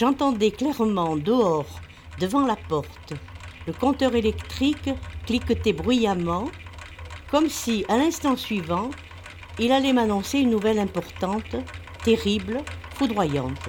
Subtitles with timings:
[0.00, 1.66] j'entendais clairement dehors,
[2.20, 3.12] devant la porte,
[3.66, 4.88] le compteur électrique
[5.26, 6.46] cliquetait bruyamment,
[7.30, 8.90] comme si, à l'instant suivant,
[9.58, 11.54] il allait m'annoncer une nouvelle importante,
[12.02, 12.62] terrible,
[12.94, 13.68] foudroyante.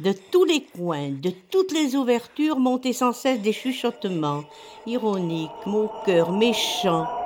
[0.00, 4.44] De tous les coins, de toutes les ouvertures montaient sans cesse des chuchotements,
[4.86, 7.17] ironiques, moqueurs, méchants.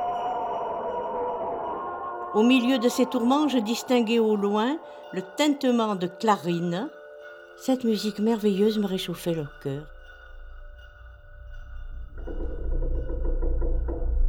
[2.34, 4.78] Au milieu de ces tourments, je distinguais au loin
[5.12, 6.88] le tintement de clarines.
[7.58, 9.86] Cette musique merveilleuse me réchauffait le cœur.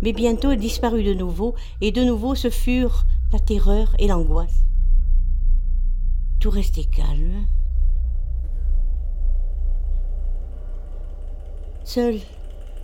[0.01, 4.65] Mais bientôt elle disparut de nouveau, et de nouveau ce furent la terreur et l'angoisse.
[6.41, 7.45] Tout restait calme.
[11.85, 12.19] Seul,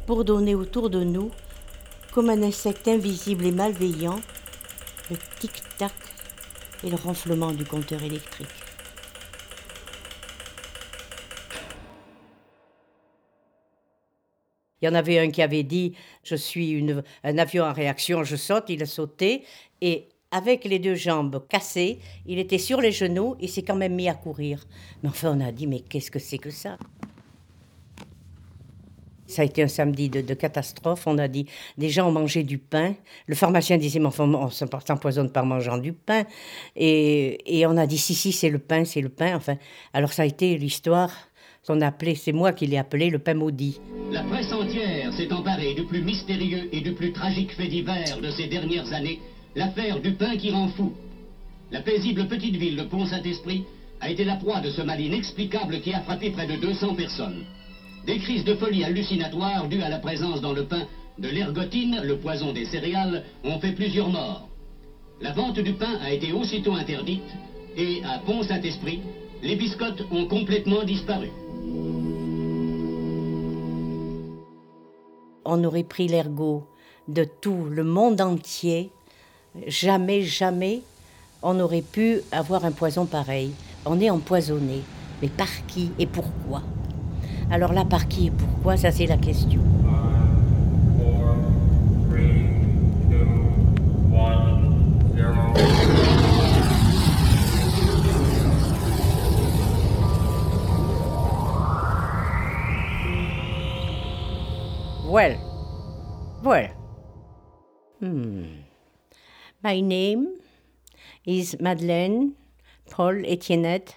[0.07, 1.29] bourdonnait autour de nous,
[2.13, 4.19] comme un insecte invisible et malveillant,
[5.09, 5.93] le tic-tac
[6.83, 8.47] et le ronflement du compteur électrique.
[14.81, 16.85] Il y en avait un qui avait dit Je suis
[17.23, 18.65] un avion en réaction, je saute.
[18.69, 19.43] Il a sauté
[19.81, 23.95] et avec les deux jambes cassées, il était sur les genoux et s'est quand même
[23.95, 24.65] mis à courir.
[25.01, 26.77] Mais enfin, on a dit Mais qu'est-ce que c'est que ça?
[29.29, 31.05] Ça a été un samedi de, catastrophe.
[31.05, 31.45] On a dit,
[31.77, 32.95] des gens ont mangé du pain.
[33.27, 36.23] Le pharmacien disait, mais enfin, on s'empoisonne par mangeant du pain.
[36.75, 39.35] Et, on a dit, si, si, c'est le pain, c'est le pain.
[39.35, 39.57] Enfin,
[39.93, 41.11] alors ça a été l'histoire
[42.15, 43.79] c'est moi qui l'ai appelé le pain maudit.
[44.11, 48.31] La presse entière s'est emparée du plus mystérieux et du plus tragique fait divers de
[48.31, 49.19] ces dernières années,
[49.55, 50.93] l'affaire du pain qui rend fou.
[51.71, 53.65] La paisible petite ville de Pont-Saint-Esprit
[54.01, 57.45] a été la proie de ce mal inexplicable qui a frappé près de 200 personnes.
[58.09, 60.87] Des crises de folie hallucinatoires dues à la présence dans le pain
[61.19, 64.49] de l'ergotine, le poison des céréales, ont fait plusieurs morts.
[65.21, 67.29] La vente du pain a été aussitôt interdite
[67.77, 69.01] et à Pont-Saint-Esprit,
[69.43, 71.27] les biscottes ont complètement disparu.
[75.45, 76.63] On aurait pris l'ergot
[77.07, 78.89] de tout le monde entier.
[79.67, 80.81] Jamais, jamais,
[81.43, 83.51] on n'aurait pu avoir un poison pareil.
[83.85, 84.81] On est empoisonné.
[85.21, 86.63] Mais par qui et pourquoi?
[87.51, 89.61] Alors là, par qui et pourquoi Ça, c'est la question.
[105.09, 105.37] Well,
[106.43, 106.69] well.
[107.99, 108.43] Hmm.
[109.63, 110.37] My name
[111.25, 112.33] is Madeleine
[112.91, 113.95] Paul Etiennette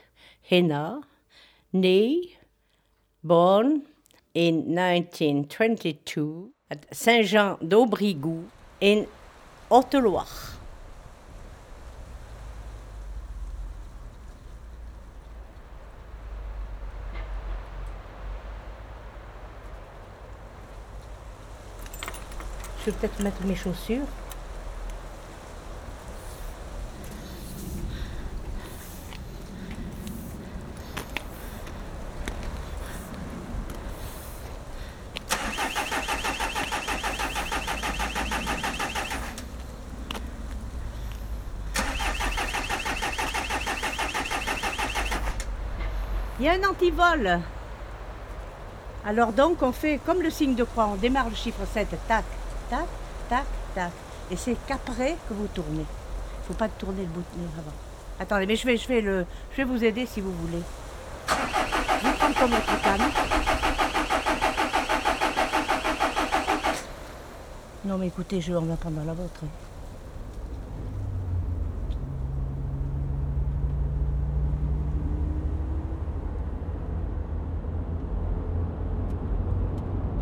[0.50, 1.02] Henna,
[1.74, 2.38] née
[3.22, 3.83] born
[4.34, 8.44] in 1922 at Saint-Jean d'Aubrigou
[8.81, 9.06] in
[9.71, 10.59] Haute-Loire.
[22.84, 24.09] Je vais peut-être mettre mes chaussures.
[49.04, 52.25] Alors donc, on fait comme le signe de croix, on démarre le chiffre 7, tac,
[52.70, 52.86] tac,
[53.28, 53.91] tac, tac.
[54.30, 55.84] Et c'est qu'après que vous tournez.
[55.84, 57.25] Il ne faut pas tourner le bout
[57.58, 57.72] avant.
[58.20, 60.62] Attendez, mais je vais, je, vais le, je vais vous aider si vous voulez.
[61.28, 63.10] Je comme votre canne.
[67.84, 69.41] Non mais écoutez, je, on va prendre la vôtre.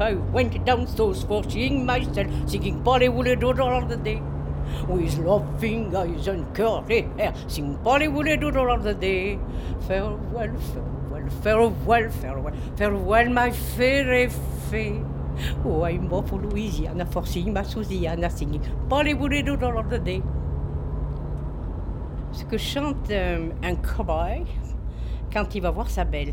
[0.00, 4.22] I went downstairs for seeing myself, singing Bollywood all the day.
[4.88, 9.38] With laughing eyes and curly hair, sing Bollywood all the day.
[9.86, 14.30] Farewell, farewell, farewell, farewell, farewell, my fairy
[14.70, 15.02] fay.
[15.66, 20.22] Oh, I'm off for Louisiana for seeing my Susiana singing Bollywood all the day.
[22.32, 24.46] Ce que chante euh, un cowboy
[25.30, 26.32] quand il va voir sa belle.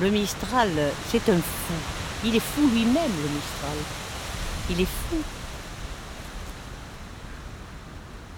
[0.00, 0.70] Le Mistral,
[1.08, 1.74] c'est un fou.
[2.24, 3.78] Il est fou lui-même, le Mistral.
[4.70, 5.16] Il est fou.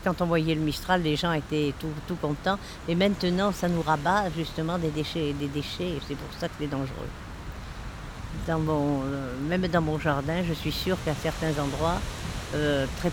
[0.07, 2.59] quand on voyait le Mistral, les gens étaient tout, contents.
[2.87, 5.33] Et maintenant, ça nous rabat justement des déchets.
[5.33, 7.11] Des déchets et c'est pour ça que c'est dangereux.
[8.49, 11.99] Euh, même dans mon jardin, je suis sûre qu'à certains endroits,
[12.57, 13.11] euh, très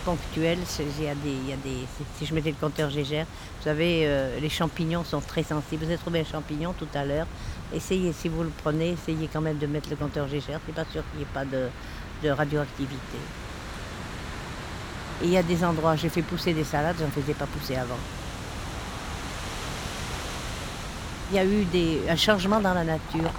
[1.16, 1.86] des, il y a des,
[2.18, 3.26] si je mettais le compteur Gégère,
[3.60, 5.84] vous savez, euh, les champignons sont très sensibles.
[5.86, 7.28] Vous avez trouvé un champignon tout à l'heure.
[7.74, 10.60] Essayez, si vous le prenez, essayez quand même de mettre le compteur Gégère.
[10.66, 11.68] C'est pas sûr qu'il n'y ait pas de,
[12.24, 13.18] de radioactivité.
[15.22, 17.76] Et il y a des endroits, j'ai fait pousser des salades, j'en faisais pas pousser
[17.76, 18.00] avant.
[21.32, 23.32] Il y a eu des, un changement dans la nature.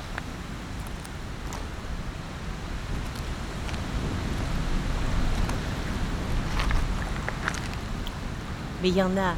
[8.85, 9.33] Mais il y en a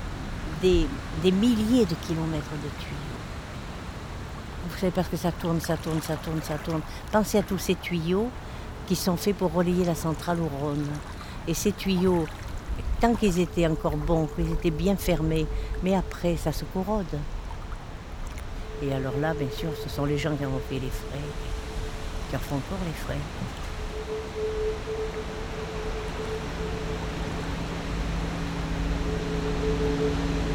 [0.60, 0.88] des,
[1.22, 2.96] des milliers de kilomètres de tuyaux.
[4.68, 6.80] Vous savez, parce que ça tourne, ça tourne, ça tourne, ça tourne.
[7.12, 8.28] Pensez à tous ces tuyaux
[8.88, 10.88] qui sont faits pour relayer la centrale au Rhône.
[11.46, 12.26] Et ces tuyaux,
[13.00, 15.46] tant qu'ils étaient encore bons, qu'ils étaient bien fermés,
[15.84, 17.06] mais après, ça se corrode.
[18.82, 21.20] Et alors là, bien sûr, ce sont les gens qui en ont fait les frais,
[22.30, 23.20] qui en font encore les frais.
[29.42, 30.45] どうぞ。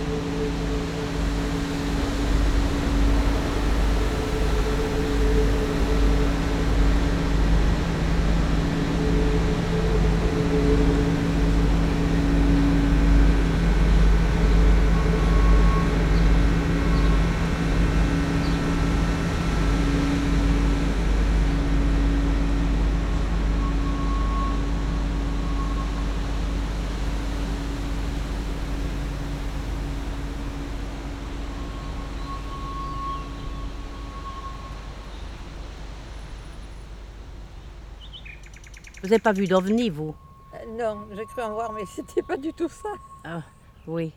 [39.02, 40.16] Vous n'avez pas vu d'ovni, vous
[40.54, 42.90] Euh, Non, j'ai cru en voir, mais c'était pas du tout ça.
[43.24, 43.42] Ah,
[43.88, 44.12] oui.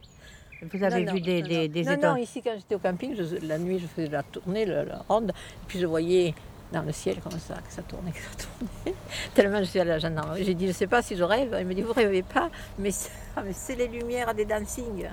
[0.72, 1.72] Vous avez Non, vu non, des, non, des, non.
[1.74, 4.22] des non, étoiles non, ici, quand j'étais au camping, je- la nuit, je faisais la
[4.22, 5.32] tournée, la, la ronde,
[5.68, 6.34] puis je voyais
[6.72, 8.96] dans le ciel comme ça, que ça tournait, que ça tournait.
[9.34, 10.44] Tellement je suis allée à la gendarmerie.
[10.44, 11.54] J'ai dit, je sais pas si je rêve.
[11.60, 15.08] Il me dit, vous rêvez pas, mais c'est les lumières des dancing.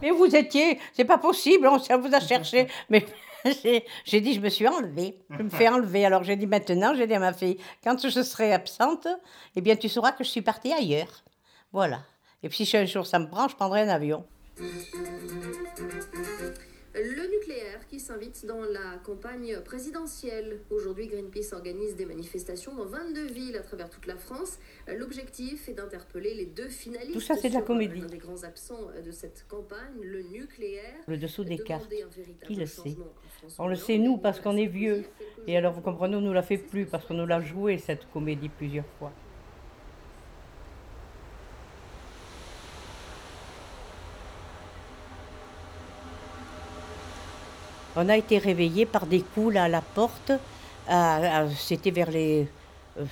[0.00, 2.68] Mais vous étiez, c'est pas possible, on vous a cherché.
[2.88, 3.04] Mais
[4.04, 5.18] j'ai dit, je me suis enlevée.
[5.30, 6.04] Je me fais enlever.
[6.04, 9.06] Alors j'ai dit maintenant, j'ai dit à ma fille, quand je serai absente,
[9.56, 11.24] eh bien tu sauras que je suis partie ailleurs.
[11.72, 12.00] Voilà.
[12.42, 14.24] Et puis si un jour ça me prend, je prendrai un avion.
[17.98, 20.60] Qui s'invite dans la campagne présidentielle.
[20.70, 24.60] Aujourd'hui, Greenpeace organise des manifestations dans 22 villes à travers toute la France.
[24.86, 27.14] L'objectif est d'interpeller les deux finalistes.
[27.14, 27.98] Tout ça, c'est de la comédie.
[27.98, 30.94] L'un des grands absents de cette campagne, le nucléaire.
[31.08, 31.90] Le dessous des cartes.
[31.92, 32.96] un Qui le sait
[33.58, 35.02] On le sait nous parce qu'on est vieux.
[35.48, 38.08] Et alors vous comprenez, on nous l'a fait plus parce qu'on nous l'a joué cette
[38.12, 39.12] comédie plusieurs fois.
[48.00, 50.30] On a été réveillés par des coups là, à la porte.
[51.56, 52.46] C'était vers les.
[52.96, 53.04] euh,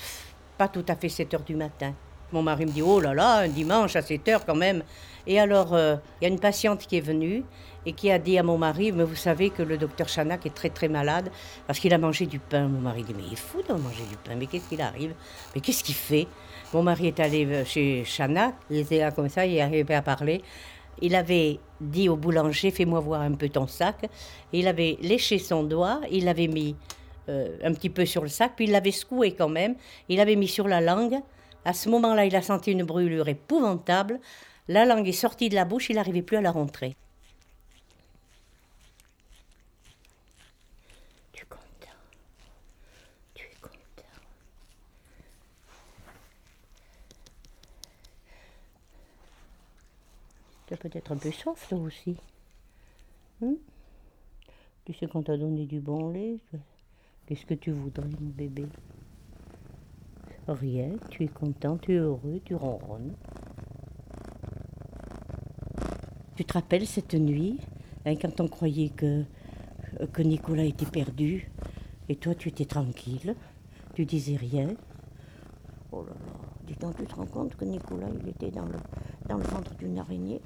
[0.56, 1.92] pas tout à fait 7 heures du matin.
[2.30, 4.84] Mon mari me dit Oh là là, un dimanche à 7 heures quand même.
[5.26, 7.42] Et alors, euh, il y a une patiente qui est venue
[7.84, 10.54] et qui a dit à mon mari Mais vous savez que le docteur Chanac est
[10.54, 11.32] très très malade
[11.66, 12.68] parce qu'il a mangé du pain.
[12.68, 14.36] Mon mari dit Mais il est fou de manger du pain.
[14.36, 15.14] Mais qu'est-ce qu'il arrive?
[15.52, 16.28] Mais qu'est-ce qu'il fait?
[16.72, 20.02] Mon mari est allé euh, chez Chanac, il était là comme ça, il arrivait à
[20.02, 20.42] parler.
[21.02, 24.08] Il avait dit au boulanger Fais-moi voir un peu ton sac.
[24.52, 26.76] Il avait léché son doigt, il l'avait mis
[27.28, 29.74] euh, un petit peu sur le sac, puis il l'avait secoué quand même.
[30.08, 31.18] Il l'avait mis sur la langue.
[31.64, 34.20] À ce moment-là, il a senti une brûlure épouvantable.
[34.68, 36.96] La langue est sortie de la bouche, il n'arrivait plus à la rentrer.
[41.32, 41.60] Tu es content.
[43.34, 44.04] Tu es content.
[50.66, 52.16] Tu as peut-être un peu soif, toi aussi.
[53.42, 53.54] Hein
[54.86, 56.38] tu sais qu'on t'a donné du bon lait.
[57.26, 58.66] Qu'est-ce que tu voudrais, mon bébé?
[60.46, 63.14] Rien, tu es content, tu es heureux, tu ronronnes.
[66.36, 67.58] Tu te rappelles cette nuit,
[68.04, 69.24] hein, quand on croyait que,
[70.12, 71.50] que Nicolas était perdu,
[72.08, 73.34] et toi tu étais tranquille,
[73.94, 74.68] tu disais rien?
[75.90, 76.32] Oh là là,
[76.64, 78.78] dis donc, tu te rends compte que Nicolas, il était dans le,
[79.28, 80.40] dans le ventre d'une araignée?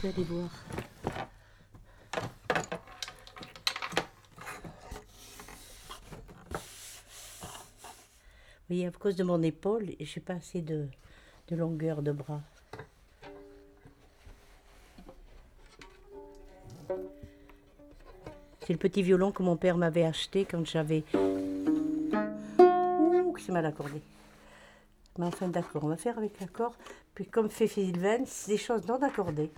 [0.00, 0.48] Vous allez voir.
[8.68, 10.86] voyez, à cause de mon épaule, je n'ai pas assez de,
[11.48, 12.42] de longueur de bras.
[18.60, 21.02] C'est le petit violon que mon père m'avait acheté quand j'avais.
[22.58, 24.02] Ouh, c'est mal accordé.
[25.18, 26.76] Mais enfin, d'accord, on va faire avec l'accord.
[27.14, 29.50] Puis, comme fait Sylvain, c'est des choses non accordées.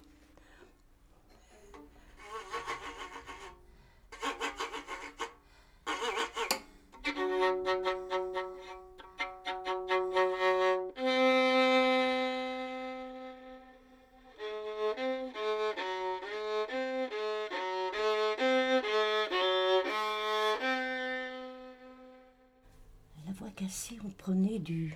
[23.57, 24.95] Cassée, on prenait du,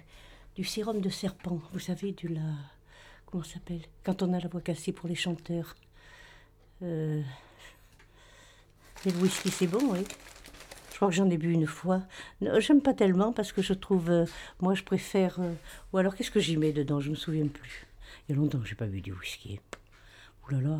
[0.57, 1.61] du sérum de serpent.
[1.73, 2.41] Vous savez, du la.
[3.27, 5.75] Comment ça s'appelle Quand on a la voix cassée pour les chanteurs.
[6.83, 7.23] Euh,
[9.05, 10.05] le whisky, c'est bon, oui?
[10.91, 12.03] Je crois que j'en ai bu une fois.
[12.59, 14.11] J'aime pas tellement parce que je trouve.
[14.11, 14.27] euh,
[14.61, 15.41] moi, je préfère.
[15.41, 15.53] euh,
[15.93, 17.01] ou alors, qu'est-ce que j'y mets dedans?
[17.01, 17.87] Je me souviens plus.
[18.29, 19.61] Il y a longtemps que j'ai pas bu du whisky.
[20.47, 20.79] Ouh là là.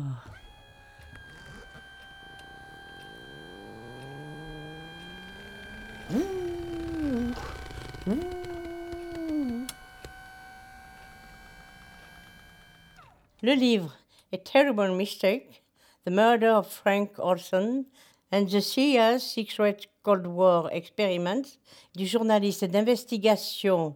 [13.45, 13.93] Le livre
[14.33, 15.61] A Terrible Mistake,
[16.03, 17.85] The Murder of Frank Olson
[18.31, 21.59] and the CIA's Secret Cold War Experiments
[21.95, 23.95] du journaliste d'investigation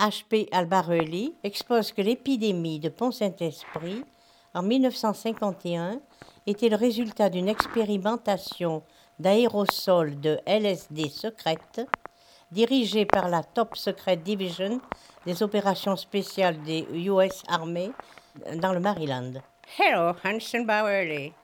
[0.00, 0.48] H.P.
[0.50, 4.02] Albarelli expose que l'épidémie de Pont-Saint-Esprit
[4.52, 6.00] en 1951
[6.48, 8.82] était le résultat d'une expérimentation
[9.20, 11.86] d'aérosols de LSD secrète
[12.50, 14.80] dirigée par la Top Secret Division
[15.24, 17.92] des opérations spéciales des US Army
[18.56, 19.42] dans le Maryland.
[19.76, 21.34] Hello, Hanson Bowerly.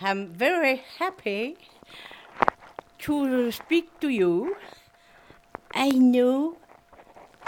[0.00, 1.56] I'm very happy
[3.00, 4.56] to speak to you.
[5.74, 6.56] I know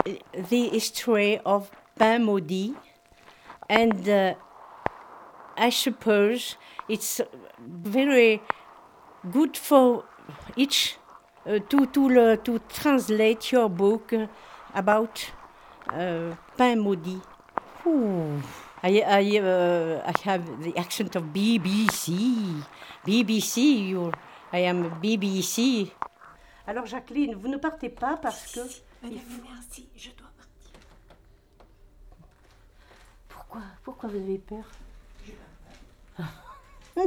[0.05, 2.75] the history of Pain Maudit,
[3.69, 4.35] and uh,
[5.57, 6.57] I suppose
[6.89, 7.21] it's
[7.59, 8.43] very
[9.31, 10.05] good for
[10.57, 10.97] each
[11.47, 14.27] uh, to to le- to translate your book uh,
[14.75, 15.31] about
[15.89, 17.23] uh, Pain Maudit.
[17.87, 18.41] Ooh.
[18.83, 22.63] I, I, uh, I have the accent of BBC.
[23.07, 24.13] BBC, you,
[24.53, 25.93] I am BBC.
[26.67, 28.61] Alors Jacqueline, vous ne partez pas parce que...
[29.03, 30.71] merci, je dois partir.
[33.29, 34.65] Pourquoi Pourquoi vous avez peur?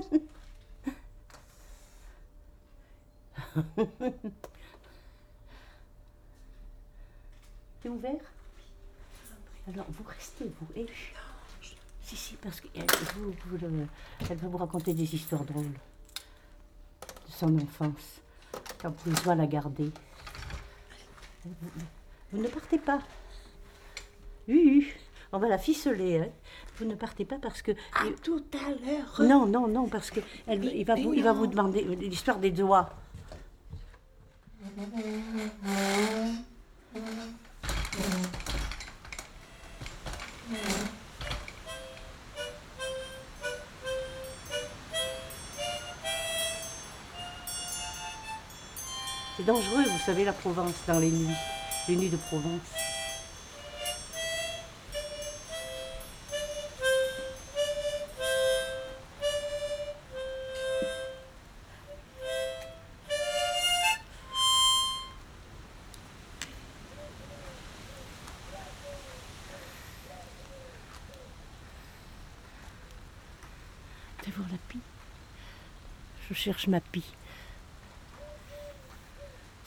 [7.82, 8.35] C'est ouvert?
[9.68, 10.68] Alors vous restez, vous.
[10.80, 10.86] Et...
[12.04, 13.88] Si, si, parce qu'elle vous, vous le-
[14.30, 18.22] elle va vous raconter des histoires drôles de son enfance.
[18.80, 19.92] Quand vous doit la garder.
[21.44, 21.54] Vous,
[22.32, 23.00] vous ne partez pas.
[24.48, 24.88] Oui, oui,
[25.32, 26.20] on va la ficeler.
[26.20, 26.28] hein.
[26.78, 27.72] Vous ne partez pas parce que.
[27.72, 29.22] À tout à l'heure.
[29.28, 32.38] Non, non, non, parce que elle- Mais- il, va vous, il va vous demander l'histoire
[32.38, 32.92] des doigts.
[49.46, 51.36] Dangereux, vous savez, la Provence dans les nuits,
[51.88, 52.62] les nuits de Provence.
[74.24, 74.80] Fais voir la pie.
[76.28, 77.04] Je cherche ma pie.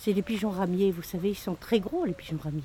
[0.09, 2.63] C'est les pigeons ramiers, vous savez, ils sont très gros, les pigeons ramiers.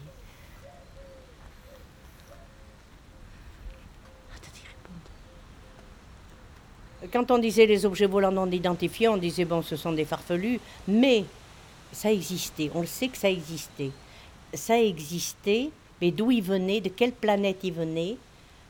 [7.12, 10.62] Quand on disait les objets volants non identifiés, on disait bon, ce sont des farfelus,
[10.88, 11.26] mais
[11.92, 13.92] ça existait, on le sait que ça existait.
[14.54, 15.70] Ça existait,
[16.00, 18.16] mais d'où ils venaient, de quelle planète ils venaient,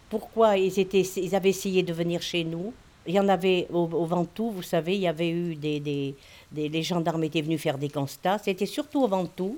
[0.09, 2.73] pourquoi ils, étaient, ils avaient essayé de venir chez nous.
[3.05, 6.15] Il y en avait au, Ventoux, vous savez, il y avait eu des,
[6.55, 8.39] Les gendarmes étaient venus faire des constats.
[8.39, 9.57] C'était surtout au Ventoux.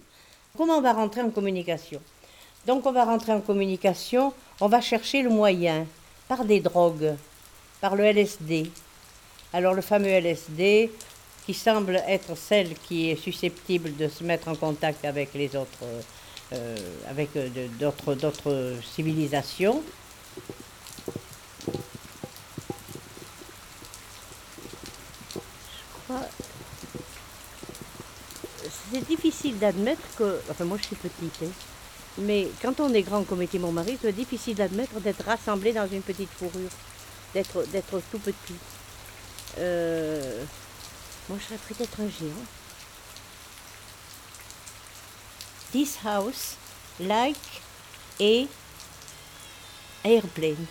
[0.58, 2.02] Comment on va rentrer en communication?
[2.66, 5.86] Donc on va rentrer en communication, on va chercher le moyen
[6.28, 7.14] par des drogues,
[7.80, 8.72] par le LSD.
[9.54, 10.90] Alors le fameux LSD,
[11.46, 15.84] qui semble être celle qui est susceptible de se mettre en contact avec les autres,
[16.54, 16.76] euh,
[17.08, 17.50] avec euh,
[17.80, 19.84] d'autres civilisations.
[20.38, 20.42] Je
[26.06, 26.22] crois.
[28.92, 29.08] C'est
[29.56, 30.40] d'admettre que.
[30.50, 31.44] Enfin, moi, je suis petite.
[31.44, 31.52] hein.
[32.18, 35.88] Mais quand on est grand, comme était mon mari, c'est difficile d'admettre d'être rassemblé dans
[35.88, 36.70] une petite fourrure,
[37.34, 38.56] d'être, d'être tout petit.
[39.58, 40.44] Euh,
[41.30, 42.46] moi, je serais peut-être un géant.
[45.72, 46.56] This house,
[47.00, 47.62] like
[48.22, 48.48] a
[50.06, 50.68] airplane.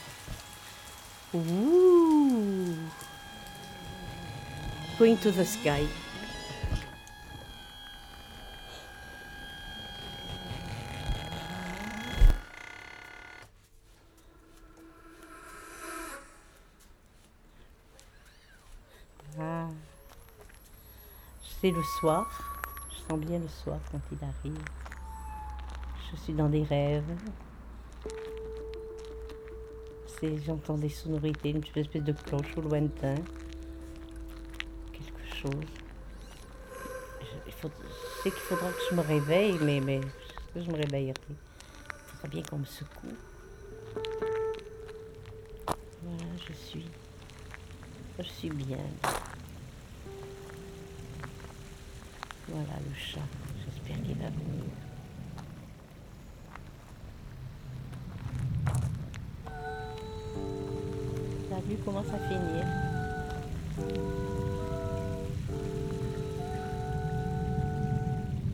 [1.35, 2.75] Ooh.
[4.99, 5.87] Going to the sky.
[19.37, 19.67] Ah.
[21.65, 22.29] C'est le soir.
[22.91, 24.63] Je sens bien le soir quand il arrive.
[26.11, 27.03] Je suis dans des rêves.
[30.45, 33.15] J'entends des sonorités, une espèce de cloche au lointain.
[34.93, 35.65] Quelque chose.
[37.23, 40.03] Je, sais qu'il faudra que je me réveille, mais, mais
[40.55, 41.35] je me réveillerai Il
[42.09, 43.17] faudra bien qu'on me secoue.
[46.03, 46.91] Voilà, je suis.
[48.19, 48.77] Je suis bien.
[52.55, 53.19] Voilà le chat.
[53.65, 54.63] J'espère qu'il va venir.
[61.51, 62.65] La vue commence à finir.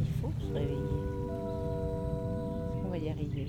[0.00, 0.78] Il faut se réveiller.
[2.82, 3.48] On va y arriver.